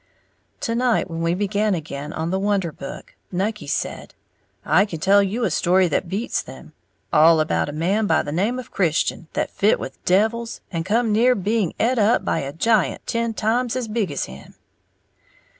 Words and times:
To 0.61 0.73
night 0.73 1.11
when 1.11 1.21
we 1.21 1.35
began 1.35 1.75
again 1.75 2.11
on 2.11 2.31
the 2.31 2.39
Wonder 2.39 2.71
Book, 2.71 3.13
Nucky 3.31 3.67
said, 3.67 4.15
"I 4.65 4.83
can 4.83 4.99
tell 4.99 5.21
you 5.21 5.43
a 5.43 5.51
story 5.51 5.87
that 5.89 6.09
beats 6.09 6.41
them, 6.41 6.73
all 7.13 7.39
about 7.39 7.69
a 7.69 7.71
man 7.71 8.07
by 8.07 8.23
the 8.23 8.31
name 8.31 8.57
of 8.57 8.71
Christian, 8.71 9.27
that 9.33 9.51
fit 9.51 9.79
with 9.79 10.03
devils, 10.03 10.59
and 10.71 10.85
come 10.87 11.11
near 11.11 11.35
being 11.35 11.75
et 11.79 11.99
up 11.99 12.25
by 12.25 12.39
a 12.39 12.51
giant 12.51 13.05
ten 13.05 13.35
times 13.35 13.75
as 13.75 13.87
big 13.87 14.09
as 14.11 14.25
him." 14.25 14.55